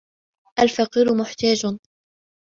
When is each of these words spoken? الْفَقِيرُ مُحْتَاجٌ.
الْفَقِيرُ 0.59 1.13
مُحْتَاجٌ. 1.15 1.77